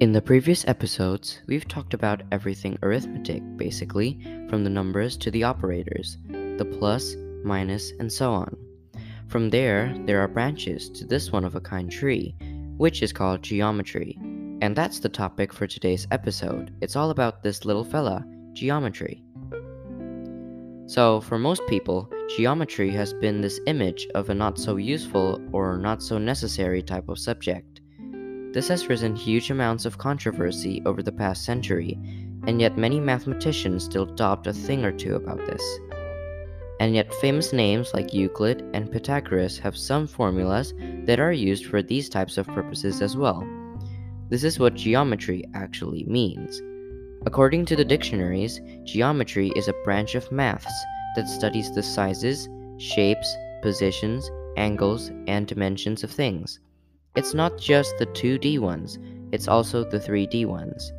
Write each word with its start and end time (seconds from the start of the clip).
In 0.00 0.12
the 0.12 0.22
previous 0.22 0.64
episodes, 0.68 1.40
we've 1.48 1.66
talked 1.66 1.92
about 1.92 2.22
everything 2.30 2.78
arithmetic, 2.84 3.42
basically, 3.56 4.20
from 4.48 4.62
the 4.62 4.70
numbers 4.70 5.16
to 5.16 5.28
the 5.28 5.42
operators, 5.42 6.18
the 6.28 6.76
plus, 6.78 7.16
minus, 7.42 7.90
and 7.98 8.12
so 8.12 8.32
on. 8.32 8.56
From 9.26 9.50
there, 9.50 9.92
there 10.06 10.20
are 10.20 10.28
branches 10.28 10.88
to 10.90 11.04
this 11.04 11.32
one 11.32 11.44
of 11.44 11.56
a 11.56 11.60
kind 11.60 11.90
tree, 11.90 12.36
which 12.76 13.02
is 13.02 13.12
called 13.12 13.42
geometry. 13.42 14.16
And 14.62 14.76
that's 14.76 15.00
the 15.00 15.08
topic 15.08 15.52
for 15.52 15.66
today's 15.66 16.06
episode. 16.12 16.72
It's 16.80 16.94
all 16.94 17.10
about 17.10 17.42
this 17.42 17.64
little 17.64 17.82
fella, 17.82 18.24
geometry. 18.52 19.24
So, 20.86 21.20
for 21.22 21.40
most 21.40 21.62
people, 21.66 22.08
geometry 22.36 22.90
has 22.90 23.12
been 23.14 23.40
this 23.40 23.58
image 23.66 24.06
of 24.14 24.30
a 24.30 24.34
not 24.34 24.60
so 24.60 24.76
useful 24.76 25.40
or 25.52 25.76
not 25.76 26.04
so 26.04 26.18
necessary 26.18 26.84
type 26.84 27.08
of 27.08 27.18
subject. 27.18 27.77
This 28.52 28.68
has 28.68 28.88
risen 28.88 29.14
huge 29.14 29.50
amounts 29.50 29.84
of 29.84 29.98
controversy 29.98 30.82
over 30.86 31.02
the 31.02 31.12
past 31.12 31.44
century, 31.44 31.98
and 32.46 32.60
yet 32.60 32.78
many 32.78 32.98
mathematicians 32.98 33.84
still 33.84 34.06
doubt 34.06 34.46
a 34.46 34.52
thing 34.54 34.84
or 34.84 34.92
two 34.92 35.16
about 35.16 35.44
this. 35.44 35.62
And 36.80 36.94
yet, 36.94 37.12
famous 37.14 37.52
names 37.52 37.92
like 37.92 38.14
Euclid 38.14 38.62
and 38.72 38.90
Pythagoras 38.90 39.58
have 39.58 39.76
some 39.76 40.06
formulas 40.06 40.72
that 41.04 41.20
are 41.20 41.32
used 41.32 41.66
for 41.66 41.82
these 41.82 42.08
types 42.08 42.38
of 42.38 42.46
purposes 42.46 43.02
as 43.02 43.16
well. 43.16 43.46
This 44.30 44.44
is 44.44 44.58
what 44.58 44.74
geometry 44.74 45.44
actually 45.54 46.04
means. 46.04 46.62
According 47.26 47.66
to 47.66 47.76
the 47.76 47.84
dictionaries, 47.84 48.60
geometry 48.84 49.52
is 49.56 49.68
a 49.68 49.82
branch 49.84 50.14
of 50.14 50.30
maths 50.32 50.72
that 51.16 51.28
studies 51.28 51.74
the 51.74 51.82
sizes, 51.82 52.48
shapes, 52.78 53.36
positions, 53.60 54.30
angles, 54.56 55.10
and 55.26 55.46
dimensions 55.46 56.04
of 56.04 56.10
things. 56.10 56.60
It's 57.18 57.34
not 57.34 57.58
just 57.58 57.98
the 57.98 58.06
2D 58.06 58.60
ones, 58.60 58.96
it's 59.32 59.48
also 59.48 59.82
the 59.82 59.98
3D 59.98 60.46
ones. 60.46 60.92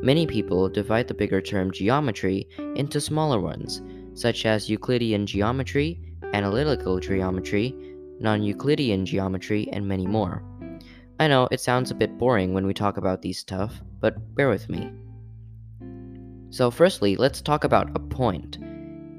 Many 0.00 0.24
people 0.24 0.68
divide 0.68 1.08
the 1.08 1.14
bigger 1.14 1.40
term 1.40 1.72
geometry 1.72 2.46
into 2.76 3.00
smaller 3.00 3.40
ones, 3.40 3.82
such 4.14 4.46
as 4.46 4.70
Euclidean 4.70 5.26
geometry, 5.26 6.00
analytical 6.34 7.00
geometry, 7.00 7.74
non 8.20 8.44
Euclidean 8.44 9.04
geometry, 9.04 9.68
and 9.72 9.88
many 9.88 10.06
more. 10.06 10.44
I 11.18 11.26
know 11.26 11.48
it 11.50 11.60
sounds 11.60 11.90
a 11.90 11.96
bit 11.96 12.16
boring 12.16 12.54
when 12.54 12.64
we 12.64 12.72
talk 12.72 12.96
about 12.96 13.20
these 13.20 13.40
stuff, 13.40 13.82
but 13.98 14.36
bear 14.36 14.48
with 14.48 14.68
me. 14.68 14.92
So, 16.50 16.70
firstly, 16.70 17.16
let's 17.16 17.42
talk 17.42 17.64
about 17.64 17.90
a 17.96 17.98
point. 17.98 18.58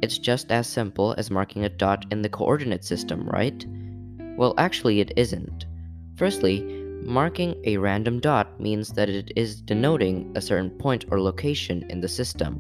It's 0.02 0.18
just 0.18 0.50
as 0.50 0.66
simple 0.66 1.14
as 1.18 1.30
marking 1.30 1.66
a 1.66 1.70
dot 1.70 2.06
in 2.10 2.22
the 2.22 2.30
coordinate 2.30 2.86
system, 2.86 3.28
right? 3.28 3.66
Well, 4.38 4.54
actually, 4.58 5.02
it 5.02 5.12
isn't. 5.18 5.66
Firstly, 6.18 6.62
marking 7.04 7.56
a 7.64 7.78
random 7.78 8.20
dot 8.20 8.60
means 8.60 8.90
that 8.94 9.08
it 9.08 9.32
is 9.36 9.62
denoting 9.62 10.32
a 10.36 10.42
certain 10.42 10.72
point 10.72 11.06
or 11.12 11.22
location 11.22 11.86
in 11.92 12.02
the 12.02 12.08
system. 12.08 12.60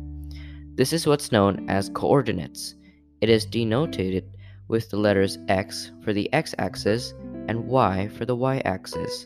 This 0.75 0.93
is 0.93 1.07
what's 1.07 1.31
known 1.31 1.67
as 1.67 1.89
coordinates. 1.89 2.75
It 3.19 3.29
is 3.29 3.45
denoted 3.45 4.25
with 4.67 4.91
the 4.91 4.97
letters 4.97 5.39
x 5.47 5.91
for 6.03 6.13
the 6.13 6.31
x 6.33 6.53
axis 6.59 7.15
and 7.47 7.65
y 7.65 8.09
for 8.09 8.25
the 8.25 8.35
y 8.35 8.61
axis. 8.63 9.25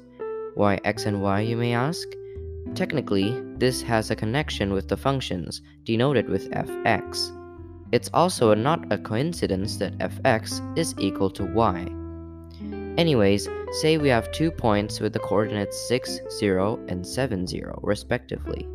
Why 0.56 0.80
x 0.86 1.06
and 1.06 1.22
y, 1.22 1.42
you 1.42 1.58
may 1.58 1.74
ask? 1.74 2.08
Technically, 2.74 3.44
this 3.58 3.82
has 3.82 4.12
a 4.12 4.16
connection 4.16 4.72
with 4.72 4.88
the 4.88 4.96
functions, 4.96 5.62
denoted 5.84 6.30
with 6.30 6.50
fx. 6.52 7.38
It's 7.92 8.10
also 8.14 8.54
not 8.54 8.94
a 8.94 8.98
coincidence 8.98 9.76
that 9.78 9.98
fx 9.98 10.78
is 10.78 10.96
equal 11.00 11.32
to 11.32 11.44
y. 11.44 11.86
Anyways, 13.02 13.50
say 13.82 13.98
we 13.98 14.10
have 14.10 14.32
two 14.32 14.52
points 14.52 15.00
with 15.00 15.12
the 15.12 15.18
coordinates 15.18 15.88
6, 15.88 16.20
0, 16.38 16.80
and 16.88 17.04
7, 17.04 17.48
0, 17.48 17.80
respectively. 17.82 18.68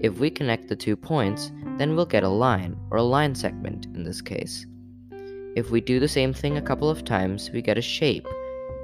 If 0.00 0.18
we 0.18 0.30
connect 0.30 0.68
the 0.68 0.74
two 0.74 0.96
points, 0.96 1.52
then 1.76 1.94
we'll 1.94 2.06
get 2.06 2.22
a 2.22 2.30
line, 2.30 2.78
or 2.90 2.96
a 2.96 3.02
line 3.02 3.34
segment 3.34 3.84
in 3.94 4.04
this 4.04 4.22
case. 4.22 4.64
If 5.54 5.70
we 5.70 5.82
do 5.82 6.00
the 6.00 6.08
same 6.08 6.32
thing 6.32 6.56
a 6.56 6.62
couple 6.62 6.88
of 6.88 7.04
times, 7.04 7.50
we 7.50 7.60
get 7.60 7.76
a 7.76 7.82
shape, 7.82 8.26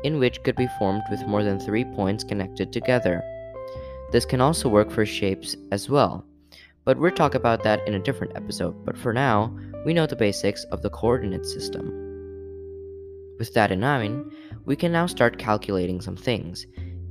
in 0.02 0.18
which 0.18 0.42
could 0.42 0.54
be 0.54 0.68
formed 0.78 1.04
with 1.10 1.26
more 1.26 1.42
than 1.42 1.58
three 1.58 1.86
points 1.86 2.22
connected 2.22 2.70
together. 2.70 3.22
This 4.12 4.26
can 4.26 4.42
also 4.42 4.68
work 4.68 4.90
for 4.90 5.06
shapes 5.06 5.56
as 5.72 5.88
well, 5.88 6.26
but 6.84 6.98
we'll 6.98 7.10
talk 7.10 7.34
about 7.34 7.62
that 7.62 7.80
in 7.88 7.94
a 7.94 8.00
different 8.00 8.36
episode. 8.36 8.84
But 8.84 8.98
for 8.98 9.14
now, 9.14 9.50
we 9.86 9.94
know 9.94 10.04
the 10.04 10.14
basics 10.14 10.64
of 10.64 10.82
the 10.82 10.90
coordinate 10.90 11.46
system. 11.46 12.13
With 13.38 13.52
that 13.54 13.72
in 13.72 13.80
mind, 13.80 14.32
we 14.64 14.76
can 14.76 14.92
now 14.92 15.06
start 15.06 15.38
calculating 15.38 16.00
some 16.00 16.16
things. 16.16 16.66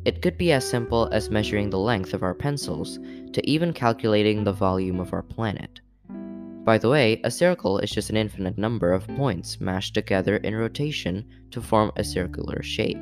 It 0.05 0.21
could 0.21 0.37
be 0.37 0.51
as 0.51 0.69
simple 0.69 1.07
as 1.11 1.29
measuring 1.29 1.69
the 1.69 1.79
length 1.79 2.13
of 2.13 2.23
our 2.23 2.33
pencils, 2.33 2.99
to 3.33 3.49
even 3.49 3.73
calculating 3.73 4.43
the 4.43 4.51
volume 4.51 4.99
of 4.99 5.13
our 5.13 5.23
planet. 5.23 5.79
By 6.63 6.77
the 6.77 6.89
way, 6.89 7.19
a 7.23 7.31
circle 7.31 7.79
is 7.79 7.91
just 7.91 8.09
an 8.09 8.17
infinite 8.17 8.57
number 8.57 8.93
of 8.93 9.07
points 9.07 9.59
mashed 9.59 9.93
together 9.93 10.37
in 10.37 10.55
rotation 10.55 11.25
to 11.51 11.61
form 11.61 11.91
a 11.97 12.03
circular 12.03 12.61
shape. 12.63 12.97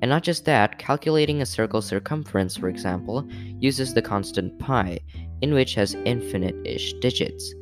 And 0.00 0.08
not 0.08 0.22
just 0.22 0.44
that, 0.44 0.78
calculating 0.78 1.42
a 1.42 1.46
circle's 1.46 1.86
circumference, 1.86 2.56
for 2.56 2.68
example, 2.68 3.28
uses 3.58 3.94
the 3.94 4.02
constant 4.02 4.56
pi, 4.60 5.00
in 5.40 5.54
which 5.54 5.74
has 5.74 5.94
infinite 6.04 6.54
ish 6.64 6.92
digits. 6.94 7.52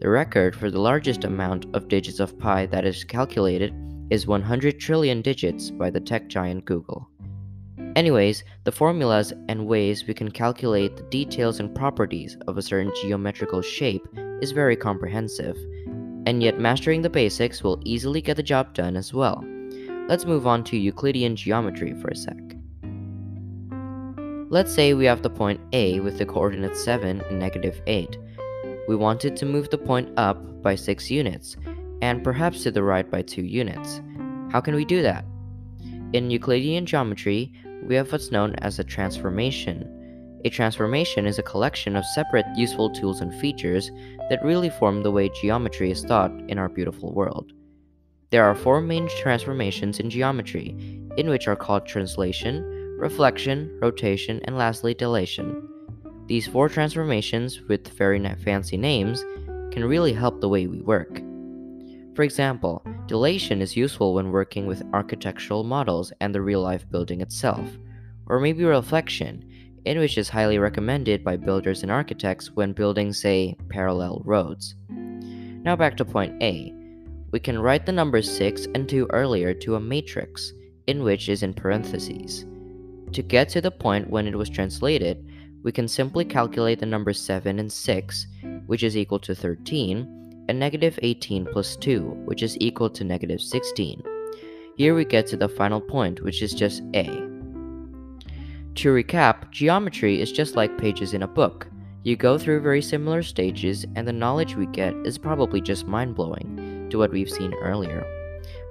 The 0.00 0.10
record 0.10 0.54
for 0.54 0.70
the 0.70 0.80
largest 0.80 1.24
amount 1.24 1.66
of 1.74 1.88
digits 1.88 2.20
of 2.20 2.38
pi 2.38 2.66
that 2.66 2.84
is 2.84 3.02
calculated 3.02 3.74
is 4.10 4.26
100 4.26 4.78
trillion 4.78 5.22
digits 5.22 5.70
by 5.70 5.90
the 5.90 6.00
tech 6.00 6.28
giant 6.28 6.64
Google. 6.64 7.08
Anyways, 7.96 8.44
the 8.64 8.72
formulas 8.72 9.32
and 9.48 9.66
ways 9.66 10.06
we 10.06 10.14
can 10.14 10.30
calculate 10.30 10.96
the 10.96 11.02
details 11.04 11.60
and 11.60 11.74
properties 11.74 12.36
of 12.46 12.58
a 12.58 12.62
certain 12.62 12.92
geometrical 13.02 13.62
shape 13.62 14.06
is 14.42 14.52
very 14.52 14.76
comprehensive, 14.76 15.56
and 16.26 16.42
yet 16.42 16.60
mastering 16.60 17.00
the 17.00 17.08
basics 17.08 17.62
will 17.62 17.80
easily 17.84 18.20
get 18.20 18.36
the 18.36 18.42
job 18.42 18.74
done 18.74 18.96
as 18.96 19.14
well. 19.14 19.42
Let's 20.08 20.26
move 20.26 20.46
on 20.46 20.62
to 20.64 20.76
Euclidean 20.76 21.36
geometry 21.36 21.94
for 22.00 22.08
a 22.08 22.16
sec. 22.16 22.36
Let's 24.48 24.72
say 24.72 24.94
we 24.94 25.06
have 25.06 25.22
the 25.22 25.30
point 25.30 25.60
A 25.72 25.98
with 26.00 26.18
the 26.18 26.26
coordinates 26.26 26.84
7 26.84 27.20
and 27.20 27.38
negative 27.38 27.80
8. 27.86 28.16
We 28.86 28.94
wanted 28.94 29.36
to 29.36 29.46
move 29.46 29.70
the 29.70 29.78
point 29.78 30.10
up 30.16 30.62
by 30.62 30.76
6 30.76 31.10
units, 31.10 31.56
and 32.02 32.22
perhaps 32.22 32.62
to 32.62 32.70
the 32.70 32.82
right 32.82 33.10
by 33.10 33.22
2 33.22 33.42
units. 33.42 34.00
How 34.50 34.60
can 34.60 34.74
we 34.74 34.84
do 34.84 35.02
that? 35.02 35.24
In 36.12 36.30
Euclidean 36.30 36.86
geometry, 36.86 37.52
we 37.82 37.94
have 37.94 38.10
what's 38.12 38.30
known 38.30 38.54
as 38.56 38.78
a 38.78 38.84
transformation. 38.84 39.92
A 40.44 40.50
transformation 40.50 41.26
is 41.26 41.38
a 41.38 41.42
collection 41.42 41.96
of 41.96 42.04
separate 42.14 42.46
useful 42.54 42.90
tools 42.90 43.20
and 43.20 43.34
features 43.40 43.90
that 44.30 44.44
really 44.44 44.70
form 44.70 45.02
the 45.02 45.10
way 45.10 45.28
geometry 45.40 45.90
is 45.90 46.04
thought 46.04 46.32
in 46.48 46.58
our 46.58 46.68
beautiful 46.68 47.12
world. 47.12 47.52
There 48.30 48.44
are 48.44 48.54
four 48.54 48.80
main 48.80 49.08
transformations 49.20 49.98
in 49.98 50.10
geometry, 50.10 50.76
in 51.16 51.28
which 51.28 51.48
are 51.48 51.56
called 51.56 51.86
translation, 51.86 52.62
reflection, 52.98 53.76
rotation, 53.80 54.40
and 54.44 54.56
lastly 54.56 54.94
dilation. 54.94 55.68
These 56.26 56.48
four 56.48 56.68
transformations, 56.68 57.60
with 57.62 57.88
very 57.96 58.20
fancy 58.44 58.76
names, 58.76 59.24
can 59.70 59.84
really 59.84 60.12
help 60.12 60.40
the 60.40 60.48
way 60.48 60.66
we 60.66 60.80
work. 60.80 61.20
For 62.16 62.22
example, 62.22 62.82
dilation 63.06 63.60
is 63.60 63.76
useful 63.76 64.14
when 64.14 64.32
working 64.32 64.66
with 64.66 64.82
architectural 64.94 65.64
models 65.64 66.14
and 66.22 66.34
the 66.34 66.40
real 66.40 66.62
life 66.62 66.90
building 66.90 67.20
itself, 67.20 67.68
or 68.24 68.40
maybe 68.40 68.64
reflection, 68.64 69.44
in 69.84 69.98
which 69.98 70.16
is 70.16 70.30
highly 70.30 70.58
recommended 70.58 71.22
by 71.22 71.36
builders 71.36 71.82
and 71.82 71.92
architects 71.92 72.52
when 72.52 72.72
building, 72.72 73.12
say, 73.12 73.54
parallel 73.68 74.22
roads. 74.24 74.76
Now 74.88 75.76
back 75.76 75.94
to 75.98 76.06
point 76.06 76.42
A. 76.42 76.72
We 77.32 77.38
can 77.38 77.58
write 77.58 77.84
the 77.84 77.92
numbers 77.92 78.34
6 78.34 78.66
and 78.74 78.88
2 78.88 79.08
earlier 79.10 79.52
to 79.52 79.74
a 79.74 79.80
matrix, 79.80 80.54
in 80.86 81.02
which 81.02 81.28
is 81.28 81.42
in 81.42 81.52
parentheses. 81.52 82.46
To 83.12 83.20
get 83.20 83.50
to 83.50 83.60
the 83.60 83.70
point 83.70 84.08
when 84.08 84.26
it 84.26 84.38
was 84.38 84.48
translated, 84.48 85.22
we 85.62 85.70
can 85.70 85.86
simply 85.86 86.24
calculate 86.24 86.80
the 86.80 86.86
numbers 86.86 87.20
7 87.20 87.58
and 87.58 87.70
6, 87.70 88.26
which 88.64 88.82
is 88.82 88.96
equal 88.96 89.18
to 89.18 89.34
13, 89.34 90.25
and 90.48 90.58
negative 90.58 90.98
18 91.02 91.46
plus 91.46 91.76
2, 91.76 92.02
which 92.24 92.42
is 92.42 92.56
equal 92.60 92.90
to 92.90 93.04
negative 93.04 93.40
16. 93.40 94.02
Here 94.76 94.94
we 94.94 95.04
get 95.04 95.26
to 95.28 95.36
the 95.36 95.48
final 95.48 95.80
point, 95.80 96.22
which 96.22 96.42
is 96.42 96.52
just 96.52 96.82
a. 96.94 97.06
To 98.76 98.92
recap, 98.92 99.50
geometry 99.50 100.20
is 100.20 100.30
just 100.30 100.54
like 100.54 100.76
pages 100.76 101.14
in 101.14 101.22
a 101.22 101.28
book. 101.28 101.66
You 102.02 102.14
go 102.14 102.36
through 102.36 102.60
very 102.60 102.82
similar 102.82 103.22
stages, 103.22 103.86
and 103.96 104.06
the 104.06 104.12
knowledge 104.12 104.54
we 104.54 104.66
get 104.66 104.94
is 105.06 105.18
probably 105.18 105.60
just 105.60 105.86
mind 105.86 106.14
blowing 106.14 106.86
to 106.90 106.98
what 106.98 107.10
we've 107.10 107.30
seen 107.30 107.54
earlier. 107.54 108.06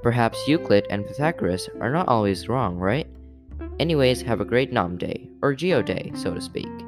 Perhaps 0.04 0.48
Euclid 0.48 0.86
and 0.92 1.06
Pythagoras 1.07 1.68
are 1.81 1.92
not 1.92 2.07
always 2.07 2.48
wrong, 2.48 2.77
right? 2.77 3.07
Anyways, 3.80 4.22
have 4.22 4.42
a 4.42 4.45
great 4.45 4.72
Nom 4.72 4.98
Day, 4.98 5.27
or 5.42 5.56
Geo 5.56 5.81
Day, 5.81 6.12
so 6.13 6.33
to 6.33 6.39
speak. 6.39 6.84